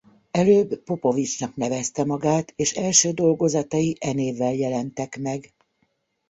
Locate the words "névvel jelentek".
4.13-5.17